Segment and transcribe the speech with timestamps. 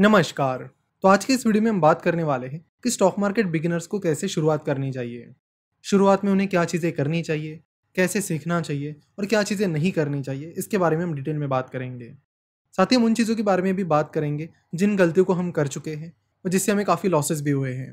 [0.00, 0.58] नमस्कार।
[1.04, 3.86] तो आज के इस वीडियो में हम बात करने वाले हैं कि स्टॉक मार्केट बिगिनर्स
[3.86, 5.26] को कैसे शुरुआत करनी चाहिए।
[5.84, 7.60] शुरुआत में उन्हें क्या चीज़ें करनी चाहिए,
[7.96, 11.48] कैसे सीखना चाहिए और क्या चीज़ें नहीं करनी चाहिए, इसके बारे में हम डिटेल में
[11.48, 12.12] बात करेंगे।
[12.74, 15.50] साथ ही हम उन चीज़ों के बारे में भी बात करेंगे जिन गलतियों को हम
[15.50, 16.12] कर चुके हैं
[16.44, 17.92] और जिससे हमें काफ़ी लॉसेस भी हुए हैं।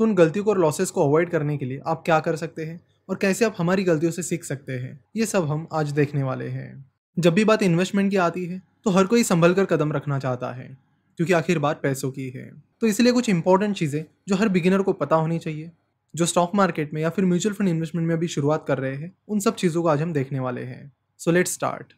[0.00, 2.64] तो उन गलतियों को और लॉसेस को अवॉइड करने के लिए आप क्या कर सकते
[2.64, 6.22] हैं और कैसे आप हमारी गलतियों से सीख सकते हैं, ये सब हम आज देखने
[6.22, 6.84] वाले हैं।
[7.16, 10.52] जब भी बात इन्वेस्टमेंट की आती है तो हर कोई संभल कर कदम रखना चाहता
[10.52, 10.76] है।
[11.16, 14.92] क्योंकि आखिर बात पैसों की है। तो इसलिए कुछ इंपॉर्टेंट चीज़ें जो हर बिगिनर को
[14.92, 15.70] पता होनी चाहिए,
[16.14, 19.12] जो स्टॉक मार्केट में या फिर म्यूचुअल फंड इन्वेस्टमेंट में अभी शुरुआत कर रहे हैं,
[19.28, 21.92] उन सब चीज़ों को आज हम देखने वाले हैं। सो लेट स्टार्ट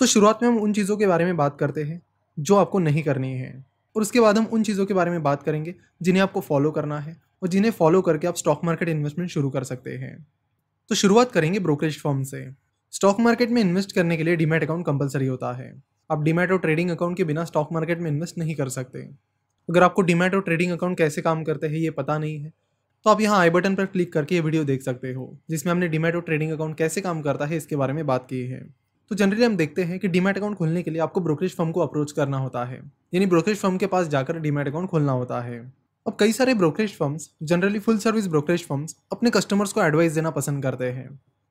[0.00, 2.00] तो शुरुआत में हम उन चीज़ों के बारे में बात करते हैं,
[2.38, 3.64] जो आपको नहीं करनी है।
[3.96, 6.98] और उसके बाद हम उन चीज़ों के बारे में बात करेंगे, जिन्हें आपको फॉलो करना
[6.98, 10.26] है और जिन्हें फॉलो करके आप स्टॉक मार्केट इन्वेस्टमेंट शुरू कर सकते हैं।
[10.90, 12.46] तो शुरुआत करेंगे ब्रोकरेज फॉर्म से।
[12.92, 15.72] स्टॉक मार्केट में इन्वेस्ट करने के लिए डीमैट अकाउंट कंपलसरी होता है।
[16.10, 18.98] आप डीमैट और ट्रेडिंग अकाउंट के बिना स्टॉक मार्केट में इन्वेस्ट नहीं कर सकते।
[19.68, 22.52] अगर आपको डीमैट और ट्रेडिंग अकाउंट कैसे काम करते हैं, ये पता नहीं है
[23.06, 25.88] तो आप यहाँ आई बटन पर क्लिक करके ये वीडियो देख सकते हो, जिसमें हमने
[25.88, 28.60] डीमैट और ट्रेडिंग अकाउंट कैसे काम करता है, इसके बारे में बात की है।
[29.10, 31.80] तो जनरली हम देखते हैं कि डीमैट अकाउंट खोलने के लिए आपको ब्रोकरेज फर्म को
[31.80, 32.80] अप्रोच करना होता है,
[33.14, 35.58] यानी ब्रोकरेज फर्म के पास जाकर डीमैट अकाउंट खोलना होता है।
[36.06, 40.30] अब कई सारे brokerage firms generally full service brokerage firms अपने कस्टमर्स को एडवाइस देना
[40.32, 41.08] पसंद करते हैं।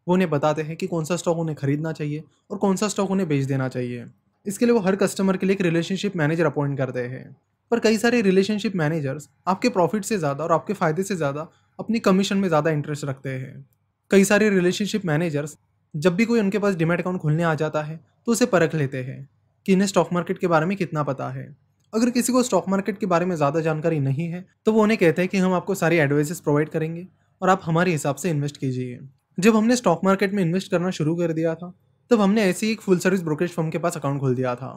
[0.08, 3.12] वो उन्हें बताते हैं कि कौन सा स्टॉक उन्हें खरीदना चाहिए और कौन सा स्टॉक
[3.12, 4.06] उन्हें बेच देना चाहिए।
[4.46, 7.36] इसके लिए वो हर कस्टमर के लिए एक रिलेशनशिप मैनेजर अपॉइंट करते हैं।
[7.72, 11.48] पर कई सारे रिलेशनशिप मैनेजर्स आपके प्रॉफिट से ज़्यादा और आपके फ़ायदे से ज़्यादा
[11.80, 13.66] अपनी कमीशन में ज़्यादा इंटरेस्ट रखते हैं।
[14.12, 15.58] कई सारे रिलेशनशिप मैनेजर्स
[15.94, 19.04] जब भी कोई उनके पास डिमेट अकाउंट खोलने आ जाता है तो उसे परख लेते
[19.04, 19.28] हैं
[19.66, 21.46] कि इन्हें स्टॉक मार्केट के बारे में कितना पता है।
[21.94, 24.98] अगर किसी को स्टॉक मार्केट के बारे में ज़्यादा जानकारी नहीं है तो वो उन्हें
[25.00, 27.08] कहते हैं कि हम आपको सारी एडवाइजेस प्रोवाइड करेंगे
[27.42, 29.00] और आप हमारे हिसाब से इन्वेस्ट कीजिए।
[29.38, 31.74] जब हमने स्टॉक मार्केट में इन्वेस्ट करना शुरू कर दिया था
[32.14, 34.68] तब हमने ऐसे एक फुल सर्विस ब्रोकरेज फर्म के पास अकाउंट खोल दिया था।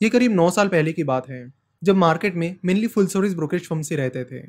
[0.00, 3.66] ये करीब नौ साल पहले की बात है, जब मार्केट में mainly full service brokerage
[3.68, 4.40] firm से रहते थे।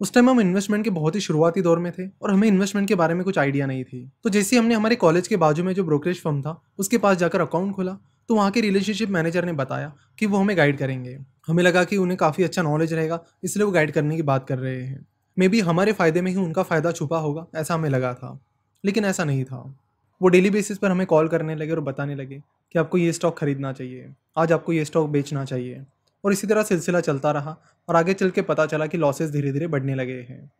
[0.00, 2.94] उस टाइम हम इन्वेस्टमेंट के बहुत ही शुरुआती दौर में थे और हमें इन्वेस्टमेंट के
[2.94, 5.84] बारे में कुछ आइडिया नहीं थी। तो जैसे हमने हमारे कॉलेज के बाजू में जो
[5.84, 7.96] ब्रोकरेज फर्म था, उसके पास जाकर अकाउंट खोला
[8.28, 11.96] तो वहाँ के रिलेशनशिप मैनेजर ने बताया कि वो हमें गाइड करेंगे। हमें लगा कि
[11.96, 15.06] उन्हें काफ़ी अच्छा नॉलेज रहेगा, इसलिए वो गाइड करने की बात कर रहे हैं।
[15.38, 18.38] मे बी हमारे फ़ायदे में ही उनका फ़ायदा छुपा होगा, ऐसा हमें लगा था।
[18.84, 19.78] लेकिन ऐसा नहीं था।
[20.20, 22.42] वो डेली बेसिस पर हमें कॉल करने लगे और बताने लगे
[22.74, 25.84] कि आपको ये स्टॉक खरीदना चाहिए, आज आपको ये स्टॉक बेचना चाहिए।
[26.24, 27.56] और इसी तरह सिलसिला चलता रहा
[27.88, 30.50] और आगे चल के पता चला कि लॉसेज धीरे धीरे बढ़ने लगे हैं।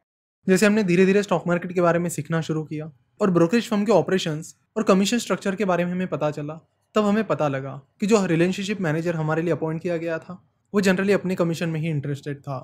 [0.47, 3.85] जैसे हमने धीरे धीरे स्टॉक मार्केट के बारे में सीखना शुरू किया और ब्रोकरेज फर्म
[3.85, 6.55] के ऑपरेशंस और कमीशन स्ट्रक्चर के बारे में हमें पता चला,
[6.95, 10.81] तब हमें पता लगा कि जो रिलेशनशिप मैनेजर हमारे लिए अपॉइंट किया गया था, वो
[10.81, 12.59] जनरली अपने कमीशन में ही इंटरेस्टेड था।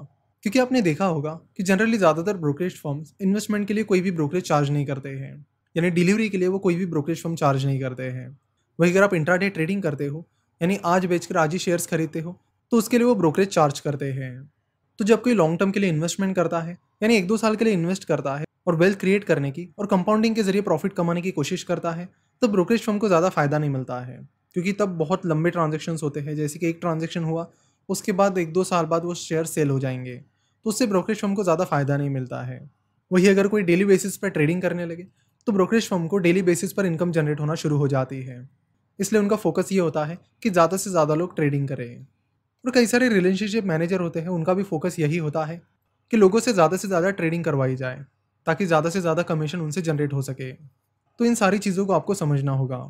[0.44, 4.42] क्योंकि आपने देखा होगा कि जनरली ज़्यादातर ब्रोकरेज फर्म्स इन्वेस्टमेंट के लिए कोई भी ब्रोकरेज
[4.44, 5.34] चार्ज नहीं करते हैं।
[5.76, 8.28] यानी डिलीवरी के लिए वो कोई भी ब्रोकरेज फर्म चार्ज नहीं करते हैं।
[8.78, 10.24] वही अगर आप इंट्राडे ट्रेडिंग करते हो,
[10.60, 12.38] यानी आज बेचकर आज ही शेयर्स खरीदते हो
[12.72, 14.50] तो उसके लिए वो ब्रोकरेज चार्ज करते हैं।
[14.98, 17.64] तो जब कोई लॉन्ग टर्म के लिए इन्वेस्टमेंट करता है, यानी एक दो साल के
[17.64, 21.22] लिए इन्वेस्ट करता है और वेल्थ क्रिएट करने की और कंपाउंडिंग के ज़रिए प्रॉफिट कमाने
[21.22, 22.08] की कोशिश करता है
[22.42, 24.18] तो ब्रोकरेज फर्म को ज़्यादा फ़ायदा नहीं मिलता है।
[24.54, 27.46] क्योंकि तब बहुत लंबे ट्रांजेक्शन होते हैं, जैसे कि एक ट्रांजेक्शन हुआ,
[27.88, 31.34] उसके बाद एक दो साल बाद वो शेयर सेल हो जाएँगे तो उससे ब्रोकरेज फर्म
[31.34, 32.58] को ज़्यादा फ़ायदा नहीं मिलता है।
[33.10, 35.06] वही अगर कोई डेली बेसिस पर ट्रेडिंग करने लगे
[35.46, 38.48] तो ब्रोकरेज फर्म को डेली बेसिस पर इनकम जनरेट होना शुरू हो जाती है।
[38.98, 42.06] इसलिए उनका फोकस ये होता है कि ज़्यादा से ज़्यादा लोग ट्रेडिंग करें।
[42.64, 45.60] और कई सारे रिलेशनशिप मैनेजर होते हैं, उनका भी फोकस यही होता है
[46.12, 48.04] कि लोगों से ज़्यादा से ज़्यादा ट्रेडिंग करवाई जाए,
[48.46, 52.14] ताकि ज़्यादा से ज़्यादा कमीशन उनसे जनरेट हो सके। तो इन सारी चीज़ों को आपको
[52.14, 52.82] समझना होगा।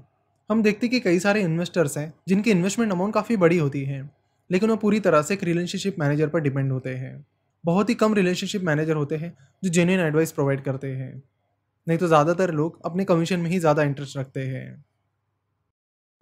[0.51, 4.11] हम देखते कि कई सारे इन्वेस्टर्स हैं, जिनकी इन्वेस्टमेंट अमाउंट काफ़ी बड़ी होती है,
[4.51, 7.25] लेकिन वो पूरी तरह से एक रिलेशनशिप मैनेजर पर डिपेंड होते हैं।
[7.65, 11.23] बहुत ही कम रिलेशनशिप मैनेजर होते हैं, जो जेन्यून एडवाइस प्रोवाइड करते हैं।
[11.87, 14.85] नहीं तो ज़्यादातर लोग अपने कमीशन में ही ज़्यादा इंटरेस्ट रखते हैं।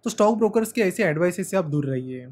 [0.05, 2.27] तो स्टॉक ब्रोकर्स के ऐसे एडवाइस से आप दूर रहिए।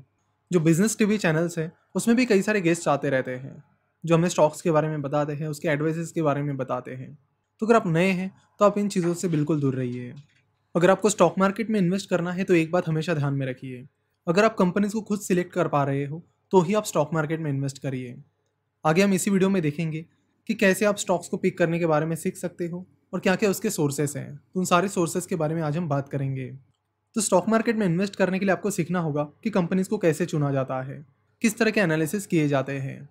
[0.52, 3.64] जो बिज़नेस टीवी चैनल्स हैं, उसमें भी कई सारे गेस्ट आते रहते हैं,
[4.04, 7.18] जो हमें स्टॉक्स के बारे में बताते हैं, उसके एडवाइसेस के बारे में बताते हैं।
[7.62, 10.14] तो अगर आप नए हैं तो आप इन चीज़ों से बिल्कुल दूर रहिए।
[10.76, 13.88] अगर आपको स्टॉक मार्केट में इन्वेस्ट करना है तो एक बात हमेशा ध्यान में रखिए।
[14.28, 17.40] अगर आप कंपनीज़ को खुद सिलेक्ट कर पा रहे हो तो ही आप स्टॉक मार्केट
[17.40, 18.16] में इन्वेस्ट करिए।
[18.86, 20.06] आगे हम इसी वीडियो में देखेंगे
[20.50, 23.36] कि कैसे आप स्टॉक्स को पिक करने के बारे में सीख सकते हो और क्या
[23.36, 24.36] क्या उसके सोर्सेस हैं?
[24.36, 26.48] तो उन सारे सोर्सेस के बारे में आज हम बात करेंगे।
[27.16, 30.26] तो स्टॉक मार्केट में इन्वेस्ट करने के लिए आपको सीखना होगा कि कंपनीज़ को कैसे
[30.26, 31.06] चुना जाता है,
[31.42, 33.10] किस तरह के एनालिसिस किए जाते हैं।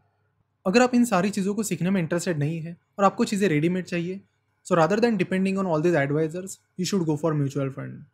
[0.66, 3.84] अगर आप इन सारी चीज़ों को सीखने में इंटरेस्टेड नहीं है और आपको चीज़ें रेडीमेड
[3.84, 4.20] चाहिए
[4.66, 8.04] so rather than depending on all these advisers you should go for mutual fund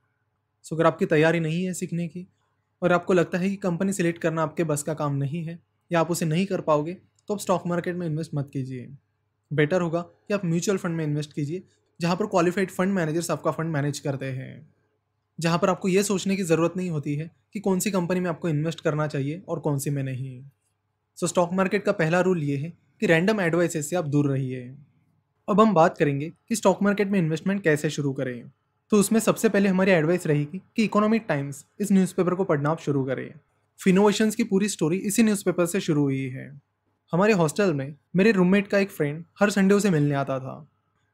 [0.64, 2.26] so अगर आपकी तैयारी नहीं है सीखने की
[2.82, 5.58] और आपको लगता है कि कंपनी सिलेक्ट करना आपके बस का काम नहीं है
[5.91, 6.94] या आप उसे नहीं कर पाओगे
[7.29, 8.88] तो आप स्टॉक मार्केट में इन्वेस्ट मत कीजिए।
[9.53, 11.62] बेटर होगा कि आप म्यूचुअल फंड में इन्वेस्ट कीजिए,
[12.00, 14.69] जहाँ पर क्वालिफाइड फंड मैनेजर्स आपका फंड मैनेज करते हैं।
[15.41, 18.31] जहाँ पर आपको ये सोचने की ज़रूरत नहीं होती है कि कौन सी कंपनी में
[18.31, 20.43] आपको इन्वेस्ट करना चाहिए और कौन सी में नहीं।
[21.19, 24.77] सो स्टॉक मार्केट का पहला रूल ये है कि रैंडम एडवाइसेस से आप दूर रहिए।
[25.49, 28.51] अब हम बात करेंगे कि स्टॉक मार्केट में इन्वेस्टमेंट कैसे शुरू करें।
[28.91, 32.81] तो उसमें सबसे पहले हमारी एडवाइस रहेगी कि इकोनॉमिक टाइम्स इस न्यूज़पेपर को पढ़ना आप
[32.81, 33.31] शुरू करें।
[33.81, 36.61] फिनोवेशंस की पूरी स्टोरी इसी न्यूज़पेपर से शुरू हुई है।
[37.12, 40.52] हमारे हॉस्टल में मेरे रूममेट का एक फ्रेंड हर संडे उसे मिलने आता था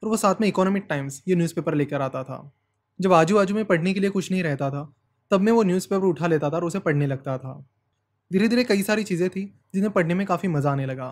[0.03, 2.39] और वो साथ में इकोनॉमिक टाइम्स ये न्यूज़पेपर लेकर आता था।
[3.01, 4.83] जब आजू बाजू में पढ़ने के लिए कुछ नहीं रहता था,
[5.31, 7.55] तब मैं वो न्यूज़पेपर उठा लेता था और उसे पढ़ने लगता था।
[8.31, 9.45] धीरे धीरे कई सारी चीज़ें थी
[9.75, 11.09] जिन्हें पढ़ने में काफ़ी मज़ा आने लगा।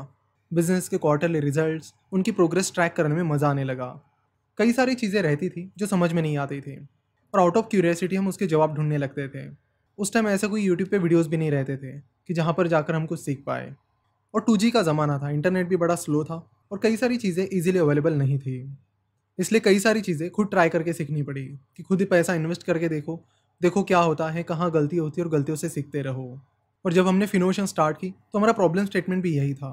[0.51, 3.89] बिज़नेस के क्वार्टरली रिजल्ट्स उनकी प्रोग्रेस ट्रैक करने में मज़ा आने लगा।
[4.59, 6.77] कई सारी चीज़ें रहती थी जो समझ में नहीं आती थी
[7.35, 9.49] और आउट ऑफ़ क्यूरियसिटी हम उसके जवाब ढूँढने लगते थे।
[9.99, 12.95] उस टाइम ऐसा कोई यूट्यूब पे वीडियोस भी नहीं रहते थे कि जहाँ पर जाकर
[12.95, 13.75] हम कुछ सीख पाए।
[14.35, 16.35] और टू का ज़माना था, इंटरनेट भी बड़ा स्लो था
[16.73, 18.77] और कई सारी चीज़ें ईजिली अवेलेबल नहीं थी।
[19.39, 21.45] इसलिए कई सारी चीज़ें खुद ट्राई करके सीखनी पड़ी
[21.77, 23.21] कि खुद ही पैसा इन्वेस्ट करके देखो
[23.61, 26.41] देखो क्या होता है, कहाँ गलती होती है और गलतियों से सीखते रहो।
[26.85, 29.71] और जब हमने फिनोशन स्टार्ट की तो हमारा प्रॉब्लम स्टेटमेंट भी यही था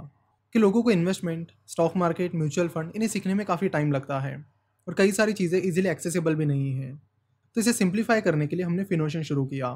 [0.55, 4.35] कि लोगों को investment stock market mutual fund इन्हें सीखने में काफ़ी टाइम लगता है
[4.87, 6.93] और कई सारी चीज़ें इजीली एक्सेसिबल भी नहीं है।
[7.55, 9.71] तो इसे सिंप्लीफाई करने के लिए हमने फिनोशन शुरू किया।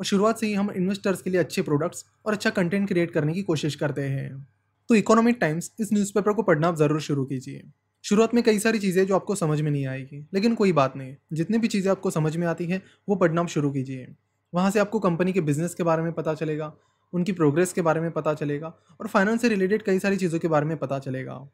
[0.00, 3.34] और शुरुआत से ही हम इन्वेस्टर्स के लिए अच्छे प्रोडक्ट्स और अच्छा कंटेंट क्रिएट करने
[3.34, 4.46] की कोशिश करते हैं।
[4.90, 7.62] तो इकोनॉमिक टाइम्स इस न्यूज़पेपर को पढ़ना आप ज़रूर शुरू कीजिए।
[8.04, 11.14] शुरुआत में कई सारी चीज़ें जो आपको समझ में नहीं आएगी, लेकिन कोई बात नहीं।
[11.32, 14.06] जितनी भी चीज़ें आपको समझ में आती हैं, वो पढ़ना आप शुरू कीजिए।
[14.52, 16.72] वहाँ से आपको कंपनी के बिज़नेस के बारे में पता चलेगा,
[17.12, 18.68] उनकी प्रोग्रेस के बारे में पता चलेगा
[19.00, 21.46] और फाइनेंस से रिलेटेड कई सारी चीज़ों के बारे में पता चलेगा।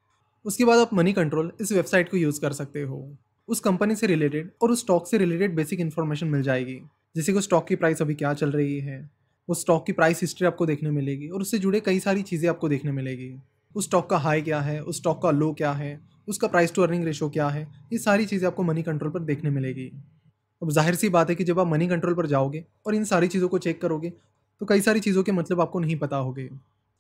[0.45, 3.17] उसके बाद आप मनी कंट्रोल इस वेबसाइट को यूज़ कर सकते हो।
[3.49, 6.81] उस कंपनी से रिलेटेड और उस स्टॉक से रिलेटेड बेसिक इन्फॉर्मेशन मिल जाएगी।
[7.15, 9.11] जैसे कि स्टॉक की प्राइस अभी क्या चल रही है,
[9.49, 12.69] उस स्टॉक की प्राइस हिस्ट्री आपको देखने मिलेगी और उससे जुड़े कई सारी चीज़ें आपको
[12.69, 13.35] देखने मिलेगी।
[13.75, 16.83] उस स्टॉक का हाई क्या है, उस स्टॉक का लो क्या है, उसका प्राइस टू
[16.83, 19.91] अर्निंग रेशो क्या है, ये सारी चीज़ें आपको मनी कंट्रोल पर देखने मिलेगी।
[20.63, 23.29] अब ज़ाहिर सी बात है कि जब आप मनी कंट्रोल पर जाओगे और इन सारी
[23.29, 24.11] चीज़ों को चेक करोगे
[24.61, 26.49] तो कई सारी चीज़ों के मतलब आपको नहीं पता होगे।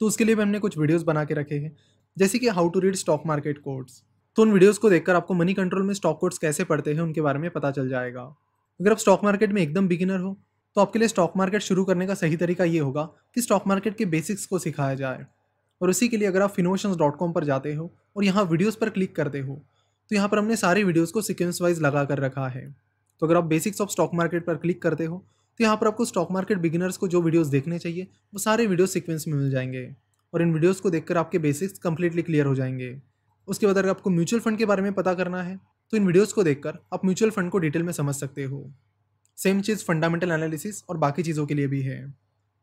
[0.00, 1.76] तो उसके लिए भी हमने कुछ वीडियोज़ बना के रखे हैं,
[2.16, 4.02] जैसे कि how to read stock market codes
[4.36, 7.20] तो उन वीडियोज़ को देखकर आपको मनी कंट्रोल में स्टॉक कोड्स कैसे पढ़ते हैं, उनके
[7.20, 8.22] बारे में पता चल जाएगा।
[8.82, 10.36] अगर आप स्टॉक मार्केट में एकदम बिगिनर हो
[10.76, 13.02] तो आपके लिए स्टॉक मार्केट शुरू करने का सही तरीका ये होगा
[13.34, 15.26] कि स्टॉक मार्केट के बेसिक्स को सिखाया जाए।
[15.80, 18.78] और उसी के लिए अगर आप फिनोशंस डॉट कॉम पर जाते हो और यहाँ वीडियोज़
[18.78, 19.54] पर क्लिक करते हो
[20.10, 22.66] तो यहाँ पर हमने सारे वीडियोज़ को सिक्वेंस वाइज लगा कर रखा है।
[23.22, 25.24] तो अगर आप बेसिक्स ऑफ़ स्टॉक मार्केट पर क्लिक करते हो
[25.60, 28.86] तो यहाँ पर आपको स्टॉक मार्केट बिगिनर्स को जो वीडियोस देखने चाहिए, वो सारे वीडियो
[28.88, 29.88] सीक्वेंस में मिल जाएँगे।
[30.32, 32.96] और इन वीडियोस को देखकर आपके बेसिक्स कंप्लीटली क्लियर हो जाएँगे।
[33.48, 35.58] उसके बाद अगर आपको म्यूचुअल फंड के बारे में पता करना है
[35.92, 38.64] तो इन वीडियोस को देखकर आप म्यूचुअल फंड को डिटेल में समझ सकते हो।
[39.38, 41.98] सेम चीज़ फंडामेंटल एनालिसिस और बाकी चीज़ों के लिए भी है।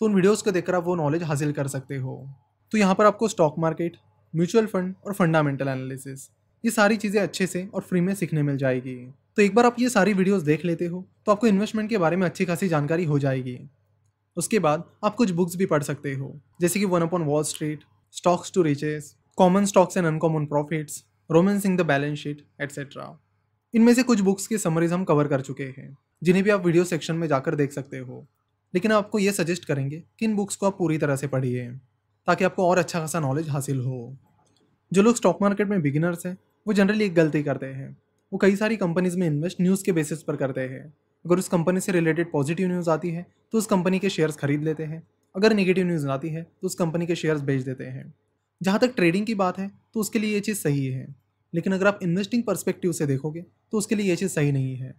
[0.01, 2.15] तो उन वीडियोस को देखकर आप वो नॉलेज हासिल कर सकते हो।
[2.71, 3.97] तो यहाँ पर आपको स्टॉक मार्केट
[4.33, 6.27] म्यूचुअल फंड और फंडामेंटल एनालिसिस
[6.63, 8.95] ये सारी चीज़ें अच्छे से और फ्री में सीखने मिल जाएगी।
[9.37, 12.15] तो एक बार आप ये सारी वीडियोस देख लेते हो तो आपको इन्वेस्टमेंट के बारे
[12.15, 13.57] में अच्छी खासी जानकारी हो जाएगी।
[14.37, 17.83] उसके बाद आप कुछ बुक्स भी पढ़ सकते हो, जैसे कि one upon Wall Street
[18.15, 23.19] stocks to riches common stocks and uncommon profits romancing the balance sheet etcetera
[23.73, 26.83] इनमें से कुछ बुक्स के समरीज हम कवर कर चुके हैं, जिन्हें भी आप वीडियो
[26.83, 28.25] सेक्शन में जाकर देख सकते हो।
[28.73, 31.69] लेकिन आपको ये सजेस्ट करेंगे कि इन बुक्स को आप पूरी तरह से पढ़िए,
[32.27, 34.17] ताकि आपको और अच्छा खासा नॉलेज हासिल हो।
[34.91, 36.37] जो लोग स्टॉक मार्केट में बिगिनर्स हैं,
[36.67, 37.97] वो जनरली एक गलती करते हैं।
[38.31, 40.93] वो कई सारी कंपनीज़ में इन्वेस्ट न्यूज़ के बेसिस पर करते हैं।
[41.25, 44.63] अगर उस कंपनी से रिलेटेड पॉजिटिव न्यूज़ आती है तो उस कंपनी के शेयर्स खरीद
[44.63, 45.01] लेते हैं।
[45.35, 48.13] अगर नेगेटिव न्यूज़ आती है तो उस कंपनी के शेयर्स बेच देते हैं।
[48.61, 51.07] जहाँ तक ट्रेडिंग की बात है तो उसके लिए ये चीज़ सही है।
[51.53, 54.93] लेकिन अगर आप इन्वेस्टिंग परस्पेक्टिव से देखोगे तो उसके लिए ये चीज़ सही नहीं है।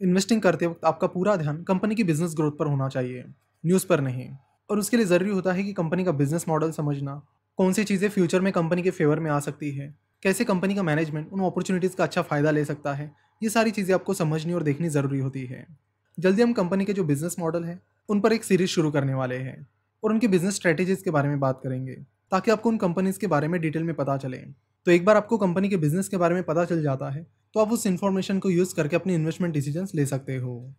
[0.00, 3.24] इन्वेस्टिंग करते वक्त आपका पूरा ध्यान कंपनी की बिज़नेस ग्रोथ पर होना चाहिए
[3.64, 4.28] न्यूज़ पर नहीं।
[4.70, 7.22] और उसके लिए ज़रूरी होता है कि कंपनी का बिज़नेस मॉडल समझना,
[7.58, 10.82] कौन सी चीज़ें फ्यूचर में कंपनी के फेवर में आ सकती है, कैसे कंपनी का
[10.82, 13.10] मैनेजमेंट उन अपॉर्चुनिटीज़ का अच्छा फ़ायदा ले सकता है,
[13.42, 15.66] ये सारी चीज़ें आपको समझनी और देखनी ज़रूरी होती है।
[16.18, 19.36] जल्दी हम कंपनी के जो बिज़नेस मॉडल है, उन पर एक सीरीज़ शुरू करने वाले
[19.38, 19.66] हैं
[20.02, 21.94] और उनकी बिज़नेस स्ट्रेटेजीज़ के बारे में बात करेंगे,
[22.32, 24.44] ताकि आपको उन कंपनीज़ के बारे में डिटेल में पता चले।
[24.88, 27.22] तो एक बार आपको कंपनी के बिज़नेस के बारे में पता चल जाता है
[27.54, 30.74] तो आप उस इन्फॉर्मेशन को यूज़ करके अपनी इन्वेस्टमेंट डिसीज़न ले सकते हो।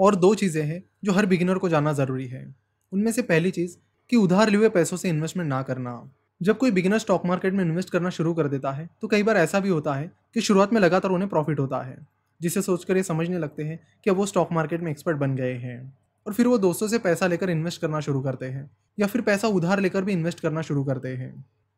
[0.00, 2.44] और दो चीज़ें हैं जो हर बिगिनर को जानना ज़रूरी है।
[2.92, 3.76] उनमें से पहली चीज़
[4.10, 5.94] कि उधार लिए हुए पैसों से इन्वेस्टमेंट ना करना।
[6.40, 9.36] जब कोई बिगिनर स्टॉक मार्केट में इन्वेस्ट करना शुरू कर देता है तो कई बार
[9.36, 11.98] ऐसा भी होता है कि शुरुआत में लगातार उन्हें प्रॉफिट होता है,
[12.40, 15.54] जिसे सोचकर ये समझने लगते हैं कि अब वो स्टॉक मार्केट में एक्सपर्ट बन गए
[15.58, 15.80] हैं।
[16.26, 19.48] और फिर वो दोस्तों से पैसा लेकर इन्वेस्ट करना शुरू करते हैं, या फिर पैसा
[19.50, 21.34] उधार लेकर भी इन्वेस्ट करना शुरू करते हैं।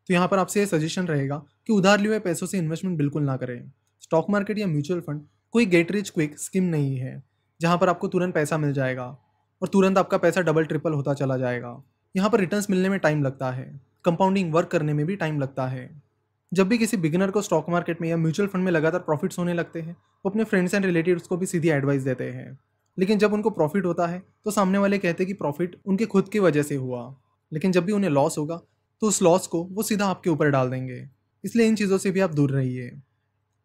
[0.08, 3.22] तो यहाँ पर आपसे ये सजेशन रहेगा कि उधार लिए हुए पैसों से इन्वेस्टमेंट बिल्कुल
[3.22, 3.70] ना करें।
[4.02, 5.20] स्टॉक मार्केट या म्यूचुअल फंड
[5.54, 7.22] कोई गेट रिच क्विक स्कीम नहीं है,
[7.60, 9.04] जहाँ पर आपको तुरंत पैसा मिल जाएगा
[9.62, 11.82] और तुरंत आपका पैसा डबल ट्रिपल होता चला जाएगा।
[12.14, 13.64] यहाँ पर रिटर्न्स मिलने में टाइम लगता है
[14.04, 15.90] कंपाउंडिंग वर्क करने में भी टाइम लगता है।
[16.52, 19.54] जब भी किसी बिगिनर को स्टॉक मार्केट में या म्यूचुअल फंड में लगातार प्रॉफिट्स होने
[19.54, 22.58] लगते हैं, वो अपने फ्रेंड्स एंड रिलेटिव्स को भी सीधी एडवाइस देते हैं।
[22.98, 26.28] लेकिन जब उनको प्रॉफिट होता है तो सामने वाले कहते हैं कि प्रॉफिट उनके खुद
[26.28, 27.14] की वजह से हुआ।
[27.52, 28.60] लेकिन जब भी उन्हें लॉस होगा
[29.02, 31.06] तो उस लॉस को वो सीधा आपके ऊपर डाल देंगे।
[31.44, 32.90] इसलिए इन चीज़ों से भी आप दूर रहिए।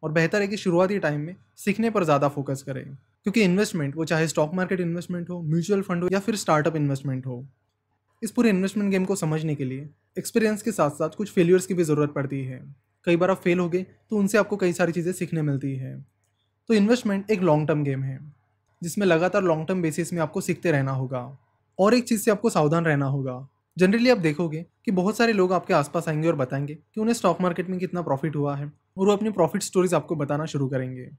[0.03, 4.06] और बेहतर है कि शुरुआती टाइम में सीखने पर ज़्यादा फोकस करें। क्योंकि इन्वेस्टमेंट वो
[4.06, 7.46] चाहे स्टॉक मार्केट इन्वेस्टमेंट हो म्यूचुअल फंड हो, या फिर स्टार्टअप इन्वेस्टमेंट हो,
[8.22, 11.74] इस पूरे इन्वेस्टमेंट गेम को समझने के लिए एक्सपीरियंस के साथ साथ कुछ फेलियर्स की
[11.74, 12.62] भी ज़रूरत पड़ती है।
[13.08, 15.96] कई बार आप फेल हो गए तो उनसे आपको कई सारी चीज़ें सीखने मिलती है।
[16.70, 18.20] तो इन्वेस्टमेंट एक लॉन्ग टर्म गेम है,
[18.82, 21.22] जिसमें लगातार लॉन्ग टर्म बेसिस में आपको सीखते रहना होगा।
[21.79, 25.53] और एक चीज़ से आपको सावधान रहना होगा जनरली आप देखोगे कि बहुत सारे लोग
[25.53, 28.65] आपके आसपास आएँगे और बताएँगे कि उन्हें स्टॉक मार्केट में कितना प्रॉफिट हुआ है
[28.98, 31.10] और वो अपनी प्रॉफिट स्टोरीज आपको बताना शुरू करेंगे।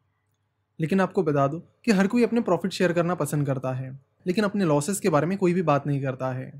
[0.78, 3.90] लेकिन आपको बता दो कि हर कोई अपने प्रॉफिट शेयर करना पसंद करता है,
[4.26, 6.52] लेकिन अपने लॉसेस के बारे में कोई भी बात नहीं करता है।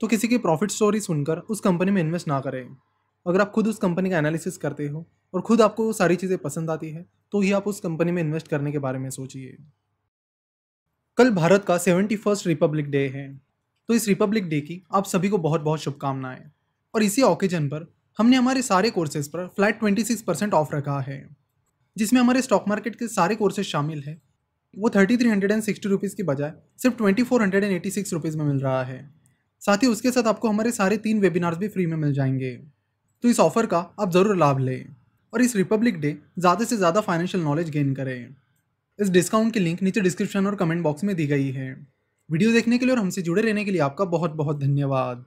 [0.00, 2.76] तो किसी की प्रॉफिट स्टोरी सुनकर उस कंपनी में इन्वेस्ट ना करें।
[3.26, 6.38] अगर आप खुद उस कंपनी का एनालिसिस करते हो और खुद आपको वो सारी चीज़ें
[6.38, 9.56] पसंद आती है तो ही आप उस कंपनी में इन्वेस्ट करने के बारे में सोचिए।
[11.18, 13.47] कल भारत का सेवेंटी फ़र्स्ट रिपब्लिक डे है।
[13.88, 16.40] तो इस रिपब्लिक डे की आप सभी को बहुत बहुत शुभकामनाएँ।
[16.94, 17.86] और इसी ओकेजन पर
[18.18, 21.28] हमने हमारे सारे कोर्सेज पर flat twenty six percent off रखा है,
[21.96, 24.20] जिसमें हमारे स्टॉक मार्केट के सारे कोर्सेज शामिल है।
[24.74, 27.90] वो thirty three hundred and sixty rupees की बजाय सिर्फ़ twenty four hundred and eighty
[27.90, 28.98] six rupees में मिल रहा है।
[29.62, 32.54] साथ ही उसके साथ आपको हमारे सारे तीन वेबिनार्स भी फ्री में मिल जाएँगे।
[33.24, 34.94] तो इस ऑफ़र का आप ज़रूर लाभ लें
[35.32, 38.34] और इस रिपब्लिक डे ज़्यादा से ज़्यादा फाइनेंशियल नॉलेज गेन करें।
[38.98, 41.74] इस डिस्काउंट की लिंक नीचे डिस्क्रिप्शन और कमेंट बॉक्स में दी गई है।
[42.28, 45.24] वीडियो देखने के लिए और हमसे जुड़े रहने के लिए आपका बहुत बहुत धन्यवाद।